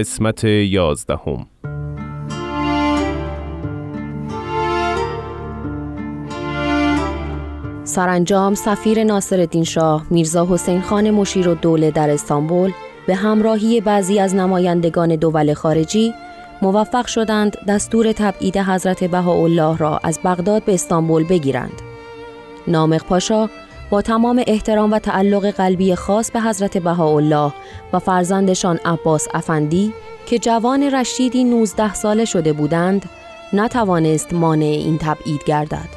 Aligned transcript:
قسمت 0.00 0.44
یازدهم. 0.44 1.49
سرانجام 7.90 8.54
سفیر 8.54 9.04
ناصرالدین 9.04 9.64
شاه 9.64 10.06
میرزا 10.10 10.46
حسین 10.50 10.82
خان 10.82 11.10
مشیر 11.10 11.48
و 11.48 11.54
دوله 11.54 11.90
در 11.90 12.10
استانبول 12.10 12.72
به 13.06 13.14
همراهی 13.14 13.80
بعضی 13.80 14.18
از 14.20 14.34
نمایندگان 14.34 15.16
دول 15.16 15.54
خارجی 15.54 16.14
موفق 16.62 17.06
شدند 17.06 17.56
دستور 17.68 18.12
تبعید 18.12 18.56
حضرت 18.56 19.04
بهاءالله 19.04 19.76
را 19.76 20.00
از 20.02 20.18
بغداد 20.24 20.64
به 20.64 20.74
استانبول 20.74 21.24
بگیرند. 21.24 21.82
نامق 22.68 23.04
پاشا 23.04 23.48
با 23.90 24.02
تمام 24.02 24.42
احترام 24.46 24.92
و 24.92 24.98
تعلق 24.98 25.50
قلبی 25.50 25.94
خاص 25.94 26.30
به 26.30 26.40
حضرت 26.40 26.78
بهاءالله 26.78 27.52
و 27.92 27.98
فرزندشان 27.98 28.80
عباس 28.84 29.28
افندی 29.34 29.92
که 30.26 30.38
جوان 30.38 30.82
رشیدی 30.82 31.44
19 31.44 31.94
ساله 31.94 32.24
شده 32.24 32.52
بودند 32.52 33.08
نتوانست 33.52 34.34
مانع 34.34 34.64
این 34.64 34.98
تبعید 34.98 35.44
گردد 35.44 35.88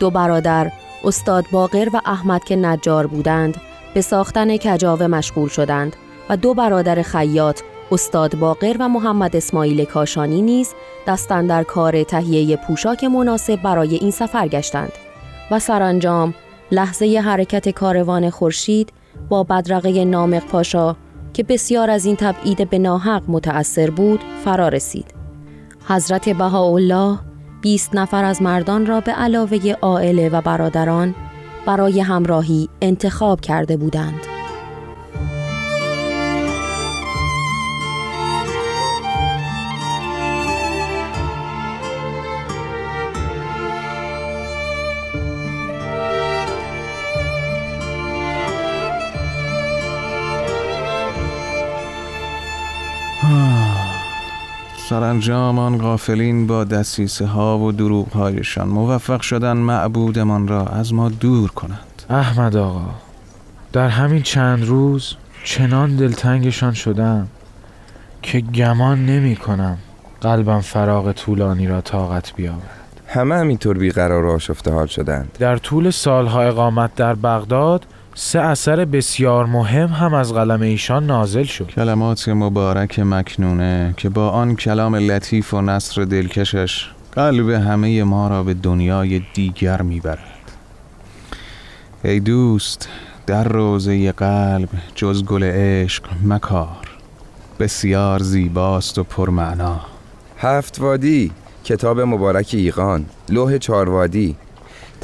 دو 0.00 0.10
برادر 0.10 0.72
استاد 1.04 1.44
باقر 1.52 1.88
و 1.92 2.00
احمد 2.06 2.44
که 2.44 2.56
نجار 2.56 3.06
بودند 3.06 3.56
به 3.94 4.00
ساختن 4.00 4.56
کجاوه 4.56 5.06
مشغول 5.06 5.48
شدند 5.48 5.96
و 6.28 6.36
دو 6.36 6.54
برادر 6.54 7.02
خیاط 7.02 7.60
استاد 7.92 8.38
باقر 8.38 8.76
و 8.80 8.88
محمد 8.88 9.36
اسماعیل 9.36 9.84
کاشانی 9.84 10.42
نیز 10.42 10.74
دستن 11.06 11.46
در 11.46 11.62
کار 11.62 12.02
تهیه 12.02 12.56
پوشاک 12.56 13.04
مناسب 13.04 13.62
برای 13.62 13.94
این 13.94 14.10
سفر 14.10 14.48
گشتند 14.48 14.92
و 15.50 15.58
سرانجام 15.58 16.34
لحظه 16.72 17.22
حرکت 17.24 17.68
کاروان 17.68 18.30
خورشید 18.30 18.92
با 19.28 19.42
بدرقه 19.42 20.04
نامق 20.04 20.46
پاشا 20.46 20.96
که 21.32 21.42
بسیار 21.42 21.90
از 21.90 22.06
این 22.06 22.16
تبعید 22.16 22.70
به 22.70 22.78
ناحق 22.78 23.22
متأثر 23.28 23.90
بود 23.90 24.20
فرا 24.44 24.68
رسید. 24.68 25.14
حضرت 25.88 26.28
بهاءالله 26.28 27.18
20 27.64 27.94
نفر 27.94 28.24
از 28.24 28.42
مردان 28.42 28.86
را 28.86 29.00
به 29.00 29.12
علاوه 29.12 29.72
عائله 29.82 30.28
و 30.28 30.40
برادران 30.40 31.14
برای 31.66 32.00
همراهی 32.00 32.68
انتخاب 32.82 33.40
کرده 33.40 33.76
بودند. 33.76 34.33
سرانجام 54.94 55.58
آن 55.58 55.78
غافلین 55.78 56.46
با 56.46 56.64
دسیسه 56.64 57.26
ها 57.26 57.58
و 57.58 57.72
دروغ 57.72 58.12
هایشان 58.12 58.68
موفق 58.68 59.20
شدن 59.20 59.56
معبودمان 59.56 60.48
را 60.48 60.66
از 60.66 60.94
ما 60.94 61.08
دور 61.08 61.50
کنند. 61.50 62.02
احمد 62.10 62.56
آقا 62.56 62.90
در 63.72 63.88
همین 63.88 64.22
چند 64.22 64.64
روز 64.64 65.14
چنان 65.44 65.96
دلتنگشان 65.96 66.72
شدم 66.72 67.28
که 68.22 68.40
گمان 68.40 69.06
نمی 69.06 69.36
کنم 69.36 69.78
قلبم 70.20 70.60
فراغ 70.60 71.12
طولانی 71.12 71.66
را 71.66 71.80
طاقت 71.80 72.34
بیاورد. 72.34 73.00
همه 73.06 73.34
همینطور 73.34 73.78
بیقرار 73.78 74.24
و 74.24 74.30
آشفته 74.30 74.72
حال 74.72 74.86
شدند. 74.86 75.36
در 75.38 75.56
طول 75.56 75.90
سالها 75.90 76.42
اقامت 76.42 76.94
در 76.94 77.14
بغداد 77.14 77.86
سه 78.16 78.40
اثر 78.40 78.84
بسیار 78.84 79.46
مهم 79.46 79.88
هم 79.88 80.14
از 80.14 80.32
قلم 80.32 80.60
ایشان 80.60 81.06
نازل 81.06 81.42
شد. 81.42 81.66
کلمات 81.66 82.28
مبارک 82.28 82.98
مکنونه 82.98 83.94
که 83.96 84.08
با 84.08 84.30
آن 84.30 84.56
کلام 84.56 84.94
لطیف 84.94 85.54
و 85.54 85.60
نصر 85.60 86.04
دلکشش 86.04 86.90
قلب 87.12 87.48
همه 87.50 88.04
ما 88.04 88.28
را 88.28 88.42
به 88.42 88.54
دنیای 88.54 89.22
دیگر 89.34 89.82
می‌برد. 89.82 90.18
ای 92.04 92.20
دوست 92.20 92.88
در 93.26 93.44
روزه 93.44 94.12
قلب 94.12 94.68
جز 94.94 95.24
گل 95.24 95.44
عشق 95.44 96.04
مکار 96.24 96.88
بسیار 97.60 98.22
زیباست 98.22 98.98
و 98.98 99.04
پرمعنا. 99.04 99.80
هفت 100.38 100.80
وادی 100.80 101.32
کتاب 101.64 102.00
مبارک 102.00 102.50
ایقان 102.52 103.04
لوح 103.28 103.58
چاروادی 103.58 104.36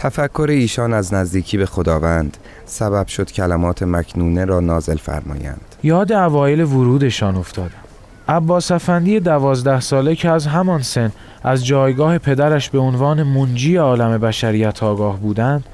تفکر 0.01 0.47
ایشان 0.51 0.93
از 0.93 1.15
نزدیکی 1.15 1.57
به 1.57 1.67
خداوند 1.67 2.37
سبب 2.67 3.07
شد 3.07 3.33
کلمات 3.33 3.83
مکنونه 3.83 4.45
را 4.45 4.61
نازل 4.61 4.97
فرمایند. 4.97 5.61
یاد 5.83 6.13
اوایل 6.13 6.61
ورودشان 6.61 7.37
افتادم 7.37 7.71
عباس 8.29 8.71
افندی 8.71 9.21
دوازده 9.21 9.81
ساله 9.81 10.15
که 10.15 10.31
از 10.31 10.47
همان 10.47 10.83
سن 10.83 11.13
از 11.43 11.67
جایگاه 11.67 12.19
پدرش 12.19 12.71
به 12.71 12.79
عنوان 12.79 13.23
منجی 13.23 13.77
عالم 13.77 14.19
بشریت 14.19 14.83
آگاه 14.83 15.21
بودند 15.21 15.65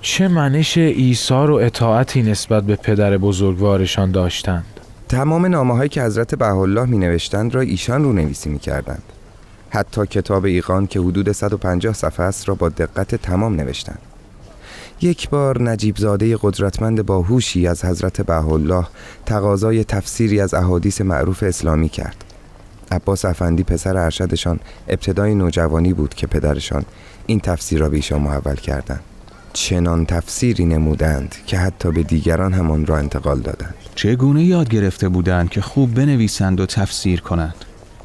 چه 0.00 0.28
منش 0.28 0.78
ایثار 0.78 1.50
و 1.50 1.54
اطاعتی 1.54 2.22
نسبت 2.22 2.62
به 2.62 2.76
پدر 2.76 3.16
بزرگوارشان 3.16 4.10
داشتند؟ 4.10 4.64
تمام 5.08 5.46
نامه 5.46 5.74
هایی 5.74 5.88
که 5.88 6.02
حضرت 6.02 6.34
بهالله 6.34 6.84
می 6.84 6.98
نوشتند 6.98 7.54
را 7.54 7.60
ایشان 7.60 8.04
رو 8.04 8.12
نویسی 8.12 8.50
می 8.50 8.58
کردند 8.58 9.02
حتی 9.74 10.06
کتاب 10.06 10.44
ایقان 10.44 10.86
که 10.86 11.00
حدود 11.00 11.32
150 11.32 11.94
صفحه 11.94 12.26
است 12.26 12.48
را 12.48 12.54
با 12.54 12.68
دقت 12.68 13.14
تمام 13.14 13.54
نوشتند. 13.54 13.98
یک 15.00 15.28
بار 15.30 15.62
نجیب 15.62 15.96
زاده 15.96 16.38
قدرتمند 16.42 17.06
باهوشی 17.06 17.66
از 17.66 17.84
حضرت 17.84 18.20
بهالله 18.20 18.86
تقاضای 19.26 19.84
تفسیری 19.84 20.40
از 20.40 20.54
احادیث 20.54 21.00
معروف 21.00 21.42
اسلامی 21.42 21.88
کرد. 21.88 22.24
عباس 22.90 23.24
افندی 23.24 23.62
پسر 23.62 23.96
ارشدشان 23.96 24.60
ابتدای 24.88 25.34
نوجوانی 25.34 25.92
بود 25.92 26.14
که 26.14 26.26
پدرشان 26.26 26.84
این 27.26 27.40
تفسیر 27.40 27.80
را 27.80 27.88
به 27.88 27.96
ایشان 27.96 28.20
محول 28.20 28.56
کردند. 28.56 29.00
چنان 29.52 30.06
تفسیری 30.06 30.64
نمودند 30.64 31.34
که 31.46 31.58
حتی 31.58 31.90
به 31.90 32.02
دیگران 32.02 32.52
همان 32.52 32.86
را 32.86 32.96
انتقال 32.96 33.40
دادند. 33.40 33.74
چگونه 33.94 34.44
یاد 34.44 34.68
گرفته 34.68 35.08
بودند 35.08 35.50
که 35.50 35.60
خوب 35.60 35.94
بنویسند 35.94 36.60
و 36.60 36.66
تفسیر 36.66 37.20
کنند؟ 37.20 37.54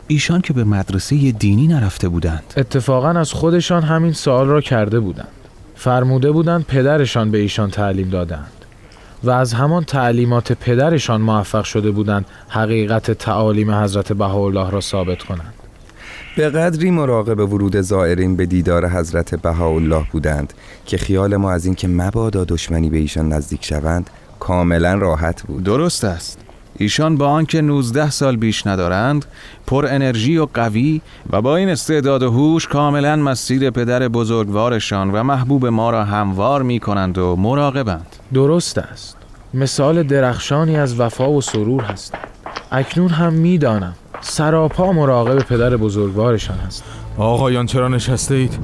ایشان 0.07 0.41
که 0.41 0.53
به 0.53 0.63
مدرسه 0.63 1.31
دینی 1.31 1.67
نرفته 1.67 2.09
بودند. 2.09 2.53
اتفاقا 2.57 3.09
از 3.09 3.33
خودشان 3.33 3.83
همین 3.83 4.13
سوال 4.13 4.47
را 4.47 4.61
کرده 4.61 4.99
بودند. 4.99 5.27
فرموده 5.75 6.31
بودند 6.31 6.65
پدرشان 6.65 7.31
به 7.31 7.37
ایشان 7.37 7.69
تعلیم 7.69 8.09
دادند 8.09 8.51
و 9.23 9.29
از 9.29 9.53
همان 9.53 9.83
تعلیمات 9.83 10.51
پدرشان 10.51 11.21
موفق 11.21 11.63
شده 11.63 11.91
بودند 11.91 12.25
حقیقت 12.49 13.11
تعالیم 13.11 13.71
حضرت 13.71 14.13
بهاءالله 14.13 14.69
را 14.69 14.81
ثابت 14.81 15.23
کنند. 15.23 15.53
به 16.37 16.49
قدری 16.49 16.91
مراقب 16.91 17.39
ورود 17.39 17.81
زائرین 17.81 18.35
به 18.35 18.45
دیدار 18.45 18.89
حضرت 18.89 19.35
بهاءالله 19.35 20.05
بودند 20.11 20.53
که 20.85 20.97
خیال 20.97 21.35
ما 21.35 21.51
از 21.51 21.65
اینکه 21.65 21.87
مبادا 21.87 22.43
دشمنی 22.43 22.89
به 22.89 22.97
ایشان 22.97 23.29
نزدیک 23.29 23.65
شوند 23.65 24.09
کاملا 24.39 24.93
راحت 24.93 25.41
بود. 25.41 25.63
درست 25.63 26.03
است. 26.03 26.46
ایشان 26.77 27.17
با 27.17 27.27
آنکه 27.27 27.61
19 27.61 28.09
سال 28.09 28.35
بیش 28.35 28.67
ندارند 28.67 29.25
پر 29.67 29.85
انرژی 29.89 30.37
و 30.37 30.47
قوی 30.53 31.01
و 31.29 31.41
با 31.41 31.55
این 31.55 31.69
استعداد 31.69 32.23
و 32.23 32.31
هوش 32.31 32.67
کاملا 32.67 33.15
مسیر 33.15 33.69
پدر 33.69 34.07
بزرگوارشان 34.07 35.11
و 35.11 35.23
محبوب 35.23 35.65
ما 35.65 35.89
را 35.89 36.03
هموار 36.03 36.63
می 36.63 36.79
کنند 36.79 37.17
و 37.17 37.35
مراقبند. 37.35 38.15
درست 38.33 38.77
است. 38.77 39.17
مثال 39.53 40.03
درخشانی 40.03 40.77
از 40.77 40.99
وفا 40.99 41.31
و 41.31 41.41
سرور 41.41 41.83
هستند 41.83 42.27
اکنون 42.71 43.09
هم 43.09 43.33
می‌دانم 43.33 43.95
سراپا 44.21 44.91
مراقب 44.91 45.39
پدر 45.39 45.77
بزرگوارشان 45.77 46.57
هست. 46.57 46.83
آقایان 47.17 47.65
چرا 47.65 47.87
نشسته 47.87 48.35
اید؟ 48.35 48.57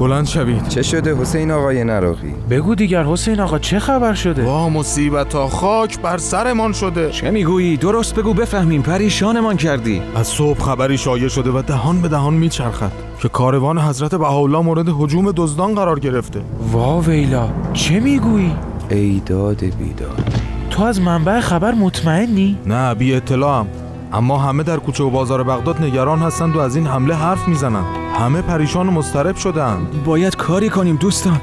بلند 0.00 0.26
شوید 0.26 0.68
چه 0.68 0.82
شده 0.82 1.16
حسین 1.16 1.50
آقای 1.50 1.84
نراقی؟ 1.84 2.34
بگو 2.50 2.74
دیگر 2.74 3.04
حسین 3.04 3.40
آقا 3.40 3.58
چه 3.58 3.78
خبر 3.78 4.14
شده؟ 4.14 4.44
وا 4.44 4.68
مصیبت 4.68 5.28
تا 5.28 5.48
خاک 5.48 6.00
بر 6.00 6.18
سرمان 6.18 6.72
شده 6.72 7.10
چه 7.10 7.30
می‌گویی 7.30 7.76
درست 7.76 8.14
بگو 8.14 8.34
بفهمیم 8.34 8.82
پریشانمان 8.82 9.56
کردی 9.56 10.02
از 10.16 10.26
صبح 10.26 10.58
خبری 10.58 10.98
شایع 10.98 11.28
شده 11.28 11.50
و 11.50 11.62
دهان 11.62 12.02
به 12.02 12.08
دهان 12.08 12.34
میچرخد 12.34 12.92
که 13.22 13.28
کاروان 13.28 13.78
حضرت 13.78 14.14
بهاءالله 14.14 14.60
مورد 14.60 14.88
هجوم 14.88 15.32
دزدان 15.36 15.74
قرار 15.74 15.98
گرفته 15.98 16.40
وا 16.72 17.00
ویلا 17.00 17.48
چه 17.72 18.00
می‌گویی؟ 18.00 18.56
ای 18.90 19.22
داد 19.26 19.60
بیداد 19.60 20.32
تو 20.70 20.82
از 20.82 21.00
منبع 21.00 21.40
خبر 21.40 21.74
مطمئنی؟ 21.74 22.58
نه 22.66 22.94
بی 22.94 23.14
اطلاعم 23.14 23.66
اما 24.12 24.38
همه 24.38 24.62
در 24.62 24.76
کوچه 24.76 25.04
و 25.04 25.10
بازار 25.10 25.42
بغداد 25.42 25.82
نگران 25.82 26.18
هستند 26.18 26.56
و 26.56 26.60
از 26.60 26.76
این 26.76 26.86
حمله 26.86 27.14
حرف 27.14 27.48
می‌زنند 27.48 27.99
همه 28.18 28.42
پریشان 28.42 28.88
و 28.88 28.90
مضطرب 28.90 29.36
شدند. 29.36 30.04
باید 30.04 30.36
کاری 30.36 30.68
کنیم 30.68 30.96
دوستان. 30.96 31.40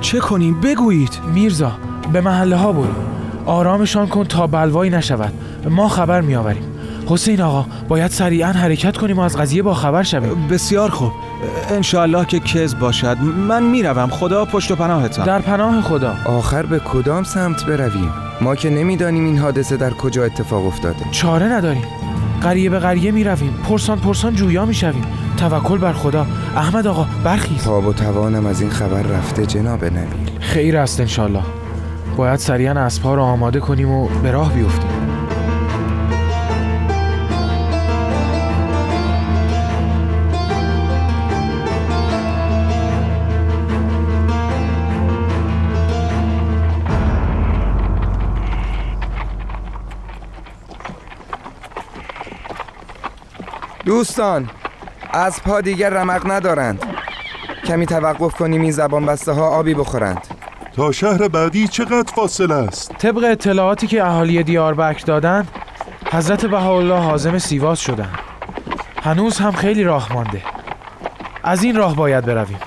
چه 0.00 0.18
کنیم؟ 0.18 0.60
بگویید. 0.60 1.18
میرزا 1.34 1.72
به 2.12 2.20
محله 2.20 2.56
ها 2.56 2.72
برو. 2.72 2.92
آرامشان 3.46 4.06
کن 4.06 4.24
تا 4.24 4.46
بلوایی 4.46 4.90
نشود. 4.90 5.32
ما 5.70 5.88
خبر 5.88 6.20
میآوریم. 6.20 6.62
حسین 7.06 7.40
آقا 7.40 7.66
باید 7.88 8.10
سریعا 8.10 8.52
حرکت 8.52 8.96
کنیم 8.96 9.18
و 9.18 9.20
از 9.20 9.36
قضیه 9.36 9.62
با 9.62 9.74
خبر 9.74 10.02
شویم. 10.02 10.48
بسیار 10.50 10.90
خوب. 10.90 11.12
انشاءالله 11.70 12.24
که 12.24 12.40
کذب 12.40 12.78
باشد. 12.78 13.16
من 13.48 13.62
می‌روم. 13.62 14.10
خدا 14.10 14.44
پشت 14.44 14.70
و 14.70 14.76
پناهتان. 14.76 15.26
در 15.26 15.38
پناه 15.38 15.80
خدا. 15.80 16.14
آخر 16.26 16.62
به 16.62 16.78
کدام 16.78 17.24
سمت 17.24 17.64
برویم؟ 17.64 18.12
ما 18.40 18.54
که 18.54 18.70
نمی‌دانیم 18.70 19.24
این 19.24 19.38
حادثه 19.38 19.76
در 19.76 19.90
کجا 19.90 20.24
اتفاق 20.24 20.66
افتاده. 20.66 21.04
چاره 21.10 21.46
نداریم. 21.46 21.84
قریه 22.42 22.70
به 22.70 22.78
قریه 22.78 23.10
می 23.10 23.24
رویم 23.24 23.54
پرسان 23.68 23.98
پرسان 23.98 24.34
جویا 24.34 24.64
می 24.64 24.74
شویم 24.74 25.04
توکل 25.38 25.78
بر 25.78 25.92
خدا. 25.92 26.26
احمد 26.56 26.86
آقا 26.86 27.06
برخیز. 27.24 27.64
تاب 27.64 27.86
و 27.86 27.92
توانم 27.92 28.46
از 28.46 28.60
این 28.60 28.70
خبر 28.70 29.02
رفته 29.02 29.46
جناب 29.46 29.84
نبیل. 29.84 30.40
خیر 30.40 30.76
است 30.76 31.00
انشالله 31.00 31.42
باید 32.16 32.36
سریعا 32.38 32.72
اسبها 32.72 33.14
را 33.14 33.24
آماده 33.24 33.60
کنیم 33.60 33.90
و 33.90 34.08
به 34.22 34.30
راه 34.30 34.52
بیفتیم. 34.52 34.90
دوستان 53.84 54.50
از 55.12 55.42
پا 55.42 55.60
دیگر 55.60 55.90
رمق 55.90 56.30
ندارند. 56.30 56.82
کمی 57.64 57.86
توقف 57.86 58.34
کنیم 58.34 58.62
این 58.62 58.70
زبان 58.70 59.06
بسته 59.06 59.32
ها 59.32 59.48
آبی 59.48 59.74
بخورند. 59.74 60.26
تا 60.76 60.92
شهر 60.92 61.28
بعدی 61.28 61.68
چقدر 61.68 62.12
فاصله 62.14 62.54
است؟ 62.54 62.94
طبق 62.98 63.24
اطلاعاتی 63.24 63.86
که 63.86 64.04
اهالی 64.04 64.42
دیاربکر 64.42 65.04
دادند 65.04 65.48
حضرت 66.12 66.46
بهاءالله 66.46 67.00
حازم 67.00 67.38
سیواز 67.38 67.80
شدند 67.80 68.18
هنوز 69.02 69.38
هم 69.38 69.52
خیلی 69.52 69.84
راه 69.84 70.12
مانده. 70.12 70.42
از 71.42 71.62
این 71.62 71.76
راه 71.76 71.96
باید 71.96 72.24
برویم. 72.24 72.58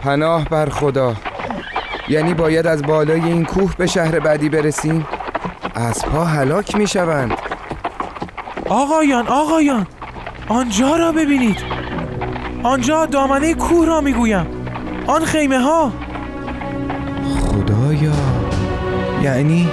پناه 0.00 0.44
بر 0.44 0.68
خدا. 0.68 1.14
یعنی 2.08 2.34
باید 2.34 2.66
از 2.66 2.82
بالای 2.82 3.20
این 3.20 3.44
کوه 3.44 3.76
به 3.76 3.86
شهر 3.86 4.20
بعدی 4.20 4.48
برسیم؟ 4.48 5.06
اسبها 5.76 6.24
هلاک 6.24 6.76
می 6.76 6.86
شوند 6.86 7.38
آقایان 8.68 9.26
آقایان! 9.28 9.86
آنجا 10.48 10.96
را 10.96 11.12
ببینید. 11.12 11.56
آنجا 12.62 13.06
دامنه 13.06 13.54
کوه 13.54 13.86
را 13.86 14.00
می‌گویم. 14.00 14.46
آن 15.06 15.24
خیمه 15.24 15.58
ها 15.58 15.92
خدایا. 17.40 18.12
یعنی 19.22 19.68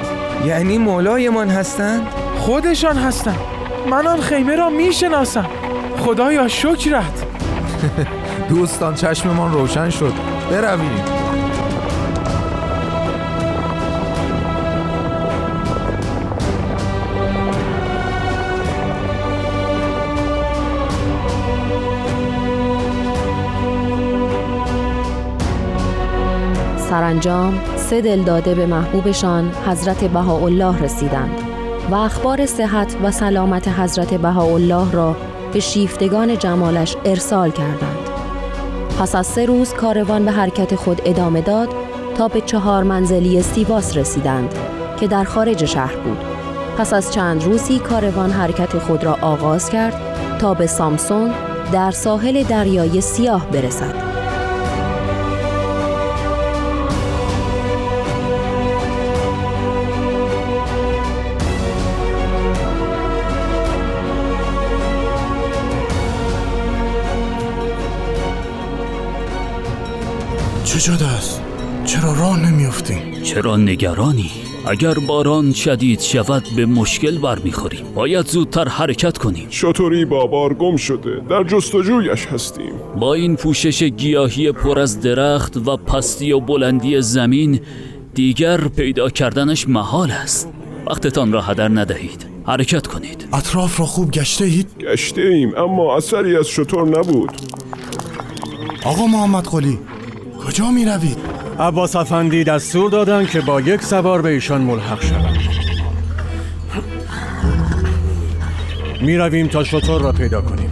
یعنی 0.46 0.78
مولایمان 0.78 1.50
هستند؟ 1.50 2.08
خودشان 2.38 2.98
هستند. 2.98 3.40
من 3.90 4.08
آن 4.08 4.22
خیمه 4.22 4.56
را 4.56 4.70
می‌شناسم. 4.70 5.46
خدایا 5.98 6.48
شکرت 6.48 7.26
دوستان 8.50 8.96
چشممان 8.96 9.54
روشن 9.54 9.90
شد. 9.90 10.14
برویم. 10.52 11.23
سرانجام 26.94 27.60
سه 27.76 28.02
دلداده 28.02 28.56
به 28.56 28.66
محبوبشان 28.66 29.52
حضرت 29.68 30.04
بهاءالله 30.04 30.80
رسیدند 30.82 31.42
و 31.92 31.96
اخبار 31.96 32.46
صحت 32.46 32.96
و 33.04 33.12
سلامت 33.12 33.68
حضرت 33.68 34.14
بهاءالله 34.14 34.92
را 34.92 35.16
به 35.54 35.60
شیفتگان 35.60 36.38
جمالش 36.38 36.96
ارسال 37.06 37.52
کردند. 37.52 38.10
پس 39.00 39.16
از 39.16 39.28
سه 39.28 39.46
روز 39.46 39.74
کاروان 39.74 40.26
به 40.26 40.32
حرکت 40.32 40.76
خود 40.76 41.02
ادامه 41.06 41.42
داد 41.42 41.70
تا 42.18 42.28
به 42.28 42.42
چهار 42.42 42.84
منزلی 42.84 43.42
سیواس 43.42 43.98
رسیدند 43.98 44.54
که 45.00 45.08
در 45.08 45.24
خارج 45.24 45.66
شهر 45.66 45.96
بود. 45.96 46.18
پس 46.78 46.94
از 46.94 47.14
چند 47.14 47.44
روزی 47.44 47.80
کاروان 47.80 48.32
حرکت 48.32 48.78
خود 48.78 49.04
را 49.04 49.18
آغاز 49.22 49.70
کرد 49.70 50.02
تا 50.40 50.54
به 50.54 50.68
سامسون 50.68 51.32
در 51.72 51.92
ساحل 51.92 52.44
دریای 52.44 53.02
سیاه 53.02 53.52
برسد. 53.52 54.13
چرا 73.34 73.58
نگرانی؟ 73.58 74.32
اگر 74.66 74.94
باران 74.94 75.54
شدید 75.54 76.00
شود 76.00 76.44
به 76.56 76.66
مشکل 76.66 77.18
برمیخوریم 77.18 77.86
باید 77.96 78.28
زودتر 78.28 78.68
حرکت 78.68 79.18
کنیم. 79.18 79.48
شطوری 79.50 80.06
بابار 80.06 80.54
گم 80.54 80.76
شده. 80.76 81.22
در 81.30 81.44
جستجویش 81.44 82.26
هستیم. 82.26 82.74
با 83.00 83.14
این 83.14 83.36
پوشش 83.36 83.84
گیاهی 83.84 84.52
پر 84.52 84.80
از 84.80 85.02
درخت 85.02 85.58
و 85.58 85.78
پستی 85.78 86.32
و 86.32 86.40
بلندی 86.40 87.02
زمین 87.02 87.60
دیگر 88.14 88.58
پیدا 88.58 89.10
کردنش 89.10 89.68
محال 89.68 90.12
است. 90.12 90.50
وقتتان 90.88 91.32
را 91.32 91.42
هدر 91.42 91.70
ندهید. 91.70 92.26
حرکت 92.46 92.88
کنید. 92.88 93.28
اطراف 93.34 93.80
را 93.80 93.86
خوب 93.86 94.12
گشته 94.12 94.46
اید؟ 94.46 94.68
گشته 94.80 95.22
ایم 95.22 95.56
اما 95.58 95.98
اثری 95.98 96.38
از 96.38 96.48
شطور 96.48 97.00
نبود. 97.00 97.32
آقا 98.86 99.08
محمد 99.08 99.48
قلی 99.48 99.80
کجا 100.48 100.72
می 100.72 100.86
روید؟ 100.86 101.43
عباس 101.60 101.96
افندی 101.96 102.44
دستور 102.44 102.90
دادن 102.90 103.26
که 103.26 103.42
با 103.42 103.62
یک 103.62 103.82
سوار 103.82 104.22
به 104.22 104.30
ایشان 104.30 104.62
ملحق 104.62 105.04
شوم 105.04 105.34
می 109.02 109.18
رویم 109.18 109.48
تا 109.48 109.64
شطور 109.64 110.02
را 110.02 110.12
پیدا 110.12 110.42
کنیم. 110.42 110.70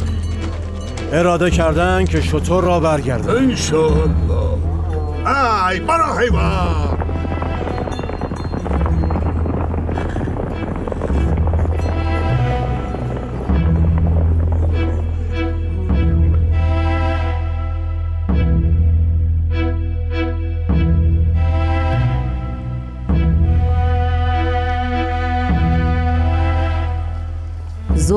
اراده 1.11 1.51
کردن 1.51 2.05
که 2.05 2.21
شطور 2.21 2.63
را 2.63 2.79
برگردن 2.79 3.29
انشاءالله. 3.29 4.51
ای 5.69 5.79
برا 5.79 6.17
حیوان 6.17 7.10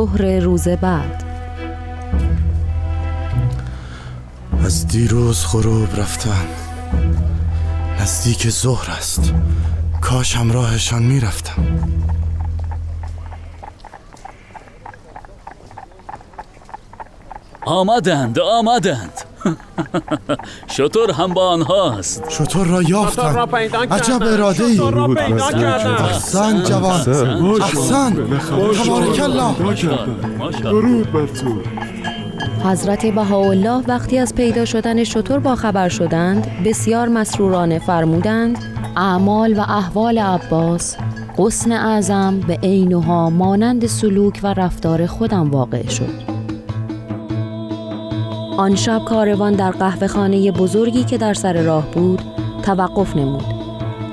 ظهر 0.04 0.40
روز 0.40 0.68
بعد. 0.68 1.24
از 4.64 4.86
دیروز 4.88 5.46
غروب 5.52 6.00
رفتم 6.00 6.46
نزدیک 8.00 8.50
ظهر 8.50 8.90
است. 8.90 9.32
کاش 10.00 10.36
همراهشان 10.36 11.02
می 11.02 11.20
رفتم 11.20 11.64
آمدند 17.66 18.38
آمدند. 18.38 19.23
شطور 20.76 21.10
هم 21.10 21.34
با 21.34 21.48
آنهاست. 21.48 22.30
شطور 22.30 22.66
را 22.66 22.82
یافتم. 22.82 23.48
عجب 23.90 24.22
اراده 24.22 24.64
ای 24.64 24.80
احسن 24.80 26.64
جوان. 26.64 27.00
احسن 27.62 28.14
تبارک 28.84 29.20
الله 29.22 29.54
درود 30.62 31.12
بر 31.12 31.26
تو. 31.26 31.60
حضرت 32.64 33.06
بهاءالله 33.06 33.84
وقتی 33.88 34.18
از 34.18 34.34
پیدا 34.34 34.64
شدن 34.64 35.04
شطور 35.04 35.38
با 35.38 35.54
خبر 35.54 35.88
شدند 35.88 36.46
بسیار 36.64 37.08
مسرورانه 37.08 37.78
فرمودند 37.78 38.58
اعمال 38.96 39.58
و 39.58 39.60
احوال 39.60 40.18
عباس 40.18 40.96
حسن 41.38 41.72
اعظم 41.72 42.40
به 42.40 42.58
عینها 42.62 43.30
مانند 43.30 43.86
سلوک 43.86 44.40
و 44.42 44.54
رفتار 44.54 45.06
خودم 45.06 45.50
واقع 45.50 45.88
شد. 45.88 46.33
آن 48.56 48.74
شب 48.74 49.04
کاروان 49.04 49.52
در 49.52 49.70
قهوه 49.70 50.06
خانه 50.06 50.52
بزرگی 50.52 51.04
که 51.04 51.18
در 51.18 51.34
سر 51.34 51.62
راه 51.62 51.90
بود 51.90 52.22
توقف 52.62 53.16
نمود 53.16 53.44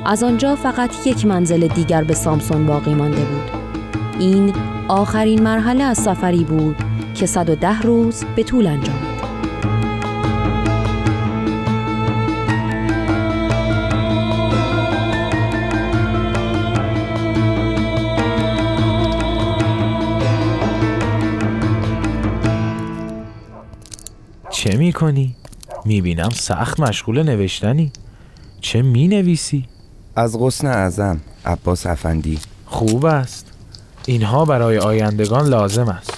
از 0.05 0.23
آنجا 0.23 0.55
فقط 0.55 1.07
یک 1.07 1.25
منزل 1.25 1.67
دیگر 1.67 2.03
به 2.03 2.13
سامسون 2.13 2.65
باقی 2.65 2.93
مانده 2.93 3.25
بود 3.25 3.51
این 4.19 4.53
آخرین 4.87 5.41
مرحله 5.41 5.83
از 5.83 5.97
سفری 5.97 6.43
بود 6.43 6.75
که 7.15 7.25
110 7.25 7.81
روز 7.81 8.23
به 8.35 8.43
طول 8.43 8.67
انجامید. 8.67 9.10
می‌کنی؟ 24.91 25.35
می‌بینم 25.85 26.29
سخت 26.29 26.79
مشغول 26.79 27.23
نوشتنی 27.23 27.91
چه 28.61 28.81
می‌نویسی؟ 28.81 29.65
از 30.15 30.39
غصن 30.39 30.67
اعظم 30.67 31.19
عباس 31.45 31.85
افندی 31.85 32.39
خوب 32.65 33.05
است 33.05 33.45
اینها 34.05 34.45
برای 34.45 34.77
آیندگان 34.77 35.47
لازم 35.47 35.89
است 35.89 36.17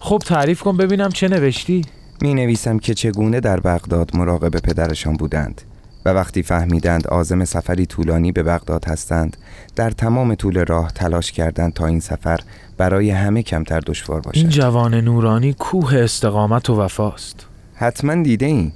خب 0.00 0.22
تعریف 0.26 0.62
کن 0.62 0.76
ببینم 0.76 1.08
چه 1.08 1.28
نوشتی؟ 1.28 1.82
می 2.20 2.34
نویسم 2.34 2.78
که 2.78 2.94
چگونه 2.94 3.40
در 3.40 3.60
بغداد 3.60 4.16
مراقب 4.16 4.56
پدرشان 4.56 5.14
بودند 5.16 5.62
و 6.04 6.08
وقتی 6.08 6.42
فهمیدند 6.42 7.06
آزم 7.06 7.44
سفری 7.44 7.86
طولانی 7.86 8.32
به 8.32 8.42
بغداد 8.42 8.84
هستند 8.84 9.36
در 9.76 9.90
تمام 9.90 10.34
طول 10.34 10.64
راه 10.64 10.90
تلاش 10.90 11.32
کردند 11.32 11.72
تا 11.72 11.86
این 11.86 12.00
سفر 12.00 12.40
برای 12.76 13.10
همه 13.10 13.42
کمتر 13.42 13.80
دشوار 13.80 14.20
باشد 14.20 14.38
این 14.38 14.48
جوان 14.48 14.94
نورانی 14.94 15.52
کوه 15.52 15.94
استقامت 15.94 16.70
و 16.70 16.80
وفاست 16.80 17.46
حتما 17.78 18.22
دیده 18.22 18.46
این. 18.46 18.72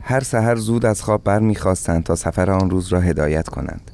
هر 0.00 0.20
سحر 0.20 0.56
زود 0.56 0.86
از 0.86 1.02
خواب 1.02 1.24
بر 1.24 1.38
می‌خواستند 1.38 2.04
تا 2.04 2.14
سفر 2.14 2.50
آن 2.50 2.70
روز 2.70 2.88
را 2.88 3.00
هدایت 3.00 3.48
کنند. 3.48 3.90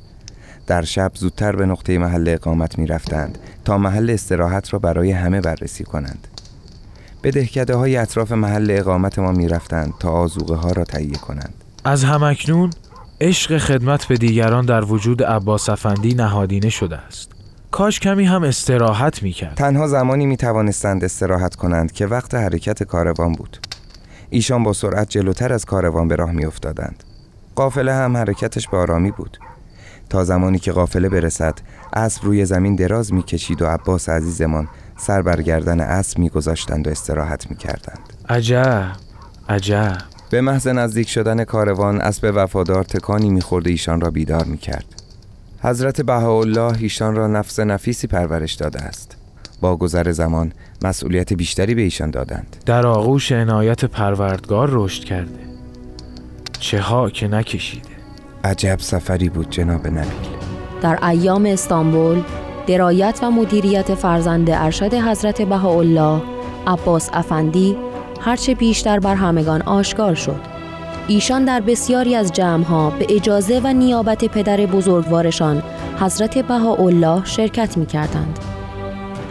در 0.67 0.83
شب 0.83 1.13
زودتر 1.15 1.57
به 1.57 1.67
نقطه 1.67 1.99
محل 1.99 2.29
اقامت 2.29 2.79
می 2.79 2.87
رفتند 2.87 3.39
تا 3.65 3.79
محل 3.79 4.11
استراحت 4.11 4.73
را 4.73 4.79
برای 4.79 5.13
همه 5.13 5.41
بررسی 5.41 5.85
کنند. 5.85 6.29
به 7.23 7.31
دهکده 7.31 7.75
های 7.75 7.97
اطراف 7.97 8.33
محل 8.33 8.67
اقامت 8.71 9.19
ما 9.19 9.33
می 9.33 9.49
رفتند 9.49 9.95
تا 10.01 10.11
آزوغه 10.11 10.55
ها 10.55 10.73
را 10.73 10.85
تهیه 10.85 11.19
کنند. 11.19 11.55
از 11.85 12.05
همکنون 12.05 12.71
عشق 13.21 13.59
خدمت 13.59 14.05
به 14.05 14.17
دیگران 14.17 14.67
در 14.67 14.85
وجود 14.85 15.23
عباس 15.23 15.69
افندی 15.69 16.15
نهادینه 16.15 16.69
شده 16.69 16.97
است. 16.97 17.31
کاش 17.71 18.01
کمی 18.01 18.25
هم 18.25 18.43
استراحت 18.43 19.23
می 19.23 19.33
کرد 19.33 19.55
تنها 19.55 19.89
زمانی 19.89 20.27
می 20.27 20.37
توانستند 20.37 21.05
استراحت 21.05 21.55
کنند 21.55 21.93
که 21.93 22.07
وقت 22.07 22.35
حرکت 22.35 22.83
کاروان 22.83 23.33
بود. 23.33 23.70
ایشان 24.31 24.63
با 24.63 24.73
سرعت 24.73 25.11
جلوتر 25.11 25.53
از 25.53 25.65
کاروان 25.65 26.09
به 26.09 26.17
راه 26.17 26.33
می 26.33 26.45
افتادند 26.45 27.05
قافله 27.55 27.95
هم 27.95 28.17
حرکتش 28.17 28.69
به 28.69 28.77
آرامی 28.77 29.11
بود. 29.11 29.39
تا 30.11 30.25
زمانی 30.25 30.59
که 30.59 30.73
قافله 30.73 31.09
برسد 31.09 31.59
اسب 31.93 32.25
روی 32.25 32.45
زمین 32.45 32.75
دراز 32.75 33.13
می 33.13 33.23
کشید 33.23 33.63
و 33.63 33.67
عباس 33.67 34.09
عزیزمان 34.09 34.69
سر 34.97 35.23
بر 35.23 35.43
گردن 35.43 35.81
اسب 35.81 36.19
می 36.19 36.29
گذاشتند 36.29 36.87
و 36.87 36.91
استراحت 36.91 37.51
می 37.51 37.57
کردند 37.57 38.13
عجب 38.29 38.93
عجب. 39.49 39.99
به 40.31 40.41
محض 40.41 40.69
نزدیک 40.69 41.09
شدن 41.09 41.45
کاروان 41.45 42.01
اسب 42.01 42.33
وفادار 42.35 42.85
تکانی 42.85 43.31
می‌خورد 43.31 43.67
و 43.67 43.71
ایشان 43.71 44.01
را 44.01 44.11
بیدار 44.11 44.45
می‌کرد. 44.45 44.85
حضرت 45.63 46.01
بهاءالله 46.01 46.77
ایشان 46.79 47.17
را 47.17 47.27
نفس 47.27 47.61
نفیسی 47.61 48.07
پرورش 48.07 48.55
داده 48.55 48.81
است. 48.81 49.17
با 49.61 49.77
گذر 49.77 50.13
زمان 50.13 50.53
مسئولیت 50.85 51.33
بیشتری 51.33 51.75
به 51.75 51.83
ایشان 51.83 52.11
دادند. 52.11 52.57
در 52.67 52.87
آغوش 52.87 53.33
عنایت 53.33 53.85
پروردگار 53.85 54.69
رشد 54.73 55.05
کرده. 55.05 55.41
چه 56.61 56.81
ها 56.81 57.11
که 57.11 57.29
نکشیده. 57.29 57.89
عجب 58.45 58.77
سفری 58.81 59.29
بود 59.29 59.51
جناب 59.51 59.87
نبیل. 59.87 60.41
در 60.83 61.05
ایام 61.05 61.47
استانبول 61.47 62.23
درایت 62.67 63.19
و 63.23 63.31
مدیریت 63.31 63.95
فرزند 63.95 64.51
ارشد 64.51 64.95
حضرت 64.95 65.43
بهاءالله 65.43 66.23
عباس 66.67 67.11
افندی 67.13 67.77
هرچه 68.21 68.55
بیشتر 68.55 68.99
بر 68.99 69.15
همگان 69.15 69.63
آشکار 69.63 70.15
شد. 70.15 70.41
ایشان 71.09 71.45
در 71.45 71.61
بسیاری 71.61 72.15
از 72.15 72.33
جمعها 72.33 72.91
به 72.91 73.07
اجازه 73.09 73.61
و 73.65 73.73
نیابت 73.73 74.25
پدر 74.25 74.67
بزرگوارشان 74.67 75.63
حضرت 76.01 76.39
بهاءالله 76.39 77.25
شرکت 77.25 77.77
می 77.77 77.87
کردند. 77.87 78.39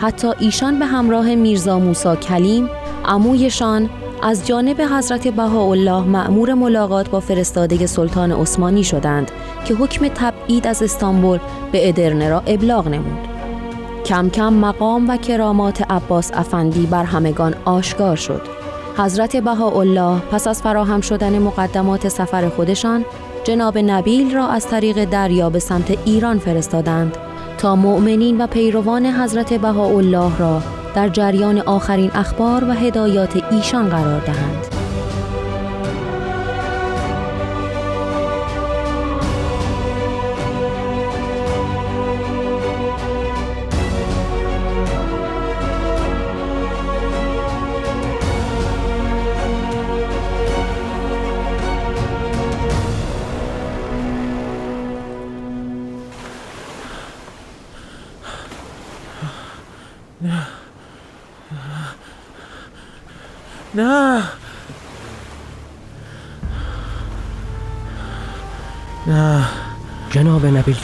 حتی 0.01 0.27
ایشان 0.39 0.79
به 0.79 0.85
همراه 0.85 1.35
میرزا 1.35 1.79
موسا 1.79 2.15
کلیم 2.15 2.69
عمویشان 3.05 3.89
از 4.23 4.47
جانب 4.47 4.81
حضرت 4.81 5.27
بهاءالله 5.27 6.03
مأمور 6.03 6.53
ملاقات 6.53 7.09
با 7.09 7.19
فرستاده 7.19 7.85
سلطان 7.85 8.31
عثمانی 8.31 8.83
شدند 8.83 9.31
که 9.65 9.73
حکم 9.73 10.07
تبعید 10.07 10.67
از 10.67 10.83
استانبول 10.83 11.39
به 11.71 11.89
ادرنه 11.89 12.29
را 12.29 12.39
ابلاغ 12.39 12.87
نمود. 12.87 13.27
کم 14.05 14.29
کم 14.29 14.53
مقام 14.53 15.09
و 15.09 15.17
کرامات 15.17 15.91
عباس 15.91 16.31
افندی 16.33 16.85
بر 16.85 17.03
همگان 17.03 17.55
آشکار 17.65 18.15
شد. 18.15 18.41
حضرت 18.97 19.35
بهاءالله 19.35 20.19
پس 20.19 20.47
از 20.47 20.61
فراهم 20.61 21.01
شدن 21.01 21.39
مقدمات 21.39 22.07
سفر 22.07 22.49
خودشان 22.49 23.05
جناب 23.43 23.77
نبیل 23.77 24.35
را 24.35 24.47
از 24.47 24.67
طریق 24.67 25.05
دریا 25.05 25.49
به 25.49 25.59
سمت 25.59 25.97
ایران 26.05 26.39
فرستادند 26.39 27.17
تا 27.59 27.75
مؤمنین 27.75 28.41
و 28.41 28.47
پیروان 28.47 29.05
حضرت 29.05 29.53
بهاءالله 29.53 30.37
را 30.37 30.61
در 30.95 31.09
جریان 31.09 31.59
آخرین 31.59 32.11
اخبار 32.13 32.63
و 32.63 32.71
هدایات 32.71 33.43
ایشان 33.51 33.89
قرار 33.89 34.19
دهند. 34.19 34.78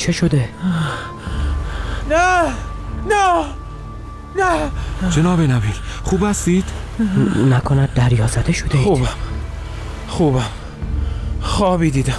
چه 0.06 0.12
شده؟ 0.12 0.50
نه 2.10 2.42
نه 3.10 3.46
نه. 4.36 5.10
جناب 5.10 5.42
نبیل 5.42 5.74
خوب 6.04 6.24
هستید؟ 6.24 6.64
نکند 7.50 7.94
دریا 7.94 8.28
زده 8.28 8.52
شده 8.52 8.78
اید. 8.78 8.88
خوبم. 8.88 9.08
خوبم. 10.08 10.46
خوابی 11.42 11.92
دیدم. 11.92 12.14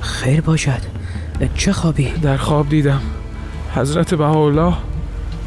خیر 0.00 0.40
باشد. 0.40 0.80
چه 1.54 1.72
خوابی؟ 1.72 2.10
در 2.10 2.36
خواب 2.36 2.68
دیدم. 2.68 3.00
حضرت 3.74 4.14
بهاءالله 4.14 4.74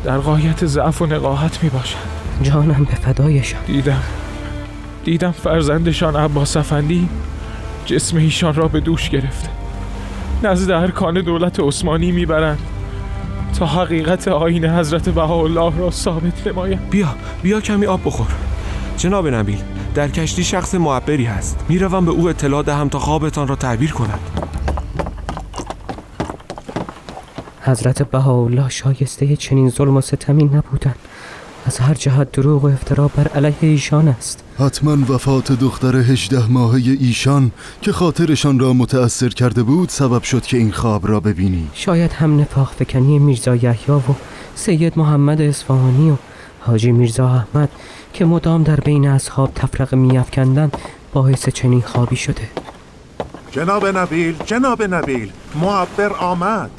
در 0.03 0.17
قایت 0.17 0.65
ضعف 0.65 1.01
و 1.01 1.05
نقاهت 1.05 1.63
می 1.63 1.69
باشد 1.69 1.97
جانم 2.41 2.83
به 2.83 2.95
فدایشان. 2.95 3.63
دیدم. 3.67 4.03
دیدم 5.03 5.31
فرزندشان 5.31 6.15
عباس 6.15 6.57
افندی 6.57 7.09
جسم 7.85 8.17
ایشان 8.17 8.53
را 8.53 8.67
به 8.67 8.79
دوش 8.79 9.09
گرفته. 9.09 9.52
نزد 10.43 10.71
ارکان 10.71 11.21
دولت 11.21 11.59
عثمانی 11.59 12.11
می‌برند 12.11 12.59
تا 13.59 13.65
حقیقت 13.65 14.27
آین 14.27 14.65
حضرت 14.65 15.09
بهاءالله 15.09 15.77
را 15.77 15.91
ثابت 15.91 16.47
نمایند 16.47 16.89
بیا 16.89 17.07
بیا 17.41 17.61
کمی 17.61 17.85
آب 17.85 17.99
بخور. 18.05 18.27
جناب 18.97 19.27
نبیل 19.27 19.61
در 19.95 20.07
کشتی 20.07 20.43
شخص 20.43 20.75
معبری 20.75 21.25
هست. 21.25 21.65
می‌روم 21.69 22.05
به 22.05 22.11
او 22.11 22.29
اطلاع 22.29 22.63
دهم 22.63 22.89
تا 22.89 22.99
خوابتان 22.99 23.47
را 23.47 23.55
تعبیر 23.55 23.91
کند. 23.91 24.19
حضرت 27.61 28.11
بهاءالله 28.11 28.69
شایسته 28.69 29.35
چنین 29.35 29.69
ظلم 29.69 29.97
و 29.97 30.01
ستمی 30.01 30.43
نبودند. 30.43 30.95
از 31.65 31.79
هر 31.79 31.93
جهت 31.93 32.31
دروغ 32.31 32.63
و 32.63 32.67
افترا 32.67 33.07
بر 33.07 33.27
علیه 33.27 33.55
ایشان 33.61 34.07
است. 34.07 34.43
حتما 34.59 35.13
وفات 35.13 35.51
دختر 35.51 35.95
هجده 35.95 36.51
ماهه 36.51 36.97
ایشان 36.99 37.51
که 37.81 37.91
خاطرشان 37.91 38.59
را 38.59 38.73
متأثر 38.73 39.29
کرده 39.29 39.63
بود 39.63 39.89
سبب 39.89 40.23
شد 40.23 40.41
که 40.41 40.57
این 40.57 40.71
خواب 40.71 41.07
را 41.07 41.19
ببینی. 41.19 41.67
شاید 41.73 42.11
هم 42.11 42.41
نفاق 42.41 42.71
فکنی 42.79 43.19
میرزا 43.19 43.55
یحیی 43.55 43.95
و 43.95 44.01
سید 44.55 44.93
محمد 44.95 45.41
اصفهانی 45.41 46.11
و 46.11 46.15
حاجی 46.59 46.91
میرزا 46.91 47.27
احمد 47.27 47.69
که 48.13 48.25
مدام 48.25 48.63
در 48.63 48.79
بین 48.79 49.07
اصحاب 49.07 49.51
تفرق 49.55 49.95
میافکندن 49.95 50.71
باعث 51.13 51.49
چنین 51.49 51.81
خوابی 51.81 52.15
شده. 52.15 52.49
جناب 53.51 53.97
نبیل 53.97 54.35
جناب 54.45 54.83
نبیل 54.83 55.31
معبر 55.61 56.13
آمد. 56.13 56.71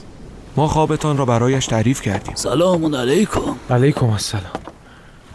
ما 0.57 0.69
خوابتان 0.69 1.17
را 1.17 1.25
برایش 1.25 1.67
تعریف 1.67 2.03
کردیم. 2.03 2.35
سلام 2.35 2.95
علیکم. 2.95 3.41
علیکم 3.71 4.07
السلام. 4.07 4.64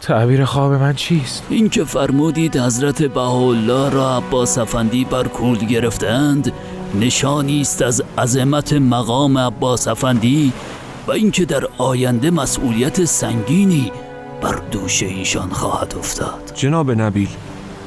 تعبیر 0.00 0.44
خواب 0.44 0.72
من 0.72 0.92
چیست؟ 0.92 1.42
این 1.50 1.68
که 1.68 1.84
فرمودید 1.84 2.56
حضرت 2.56 3.02
بهاءالله 3.02 3.90
را 3.90 4.16
عباس 4.16 4.58
افندی 4.58 5.04
بر 5.04 5.28
کولد 5.28 5.64
گرفتند 5.64 6.52
نشانی 7.00 7.60
است 7.60 7.82
از 7.82 8.02
عظمت 8.18 8.72
مقام 8.72 9.38
عباس 9.38 9.88
افندی 9.88 10.52
و 11.06 11.12
اینکه 11.12 11.44
در 11.44 11.64
آینده 11.78 12.30
مسئولیت 12.30 13.04
سنگینی 13.04 13.92
بر 14.42 14.60
دوش 14.70 15.02
ایشان 15.02 15.48
خواهد 15.50 15.94
افتاد. 15.98 16.52
جناب 16.54 16.90
نبیل 16.90 17.28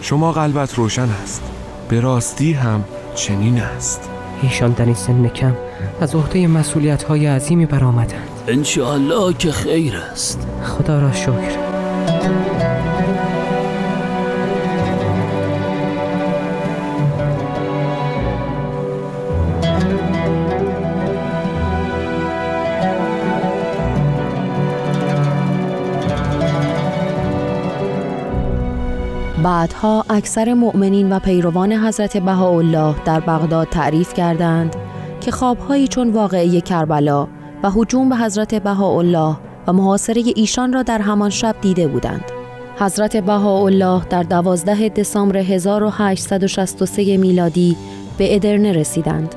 شما 0.01 0.31
قلبت 0.31 0.75
روشن 0.75 1.09
است. 1.23 1.41
به 1.89 1.99
راستی 1.99 2.53
هم 2.53 2.83
چنین 3.15 3.59
است. 3.59 4.09
ایشان 4.41 4.71
در 4.71 4.85
این 4.85 4.93
سن 4.93 5.27
کم 5.27 5.53
از 6.01 6.15
عهده 6.15 6.47
مسئولیت 6.47 7.03
های 7.03 7.25
عظیمی 7.25 7.65
برآمدند. 7.65 8.29
انشاءالله 8.47 9.33
که 9.33 9.51
خیر 9.51 9.95
است. 9.95 10.47
خدا 10.63 10.99
را 10.99 11.11
شکر. 11.11 11.72
بعدها 29.43 30.05
اکثر 30.09 30.53
مؤمنین 30.53 31.11
و 31.11 31.19
پیروان 31.19 31.71
حضرت 31.71 32.17
بهاءالله 32.17 32.95
در 33.05 33.19
بغداد 33.19 33.67
تعریف 33.67 34.13
کردند 34.13 34.75
که 35.21 35.31
خوابهایی 35.31 35.87
چون 35.87 36.09
واقعه 36.09 36.61
کربلا 36.61 37.27
و 37.63 37.69
هجوم 37.69 38.09
به 38.09 38.15
حضرت 38.15 38.55
بهاءالله 38.55 39.35
و 39.67 39.73
محاصره 39.73 40.23
ایشان 40.35 40.73
را 40.73 40.83
در 40.83 41.01
همان 41.01 41.29
شب 41.29 41.55
دیده 41.61 41.87
بودند. 41.87 42.23
حضرت 42.79 43.17
بهاءالله 43.17 44.05
در 44.09 44.23
12 44.23 44.89
دسامبر 44.89 45.37
1863 45.37 47.17
میلادی 47.17 47.77
به 48.17 48.35
ادرنه 48.35 48.71
رسیدند. 48.71 49.35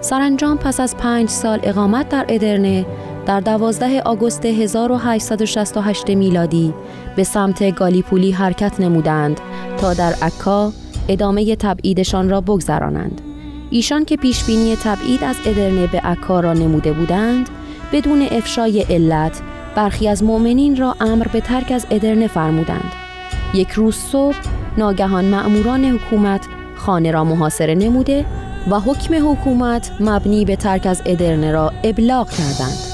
سرانجام 0.00 0.58
پس 0.58 0.80
از 0.80 0.96
پنج 0.96 1.28
سال 1.28 1.60
اقامت 1.62 2.08
در 2.08 2.24
ادرنه 2.28 2.86
در 3.26 3.40
12 3.40 4.00
آگوست 4.00 4.44
1868 4.44 6.10
میلادی 6.10 6.74
به 7.16 7.24
سمت 7.24 7.74
گالیپولی 7.76 8.30
حرکت 8.32 8.80
نمودند 8.80 9.40
تا 9.78 9.94
در 9.94 10.14
عکا 10.22 10.72
ادامه 11.08 11.56
تبعیدشان 11.56 12.30
را 12.30 12.40
بگذرانند. 12.40 13.20
ایشان 13.70 14.04
که 14.04 14.16
پیش 14.16 14.44
بینی 14.44 14.76
تبعید 14.76 15.24
از 15.24 15.36
ادرنه 15.46 15.86
به 15.86 16.00
عکا 16.00 16.40
را 16.40 16.52
نموده 16.52 16.92
بودند، 16.92 17.48
بدون 17.92 18.22
افشای 18.30 18.82
علت 18.82 19.42
برخی 19.76 20.08
از 20.08 20.22
مؤمنین 20.22 20.76
را 20.76 20.96
امر 21.00 21.26
به 21.28 21.40
ترک 21.40 21.72
از 21.72 21.86
ادرنه 21.90 22.26
فرمودند. 22.26 22.92
یک 23.54 23.70
روز 23.70 23.96
صبح 23.96 24.36
ناگهان 24.78 25.24
مأموران 25.24 25.84
حکومت 25.84 26.46
خانه 26.76 27.10
را 27.10 27.24
محاصره 27.24 27.74
نموده 27.74 28.26
و 28.70 28.80
حکم 28.80 29.30
حکومت 29.30 29.90
مبنی 30.00 30.44
به 30.44 30.56
ترک 30.56 30.86
از 30.86 31.02
ادرنه 31.06 31.52
را 31.52 31.72
ابلاغ 31.84 32.30
کردند. 32.30 32.93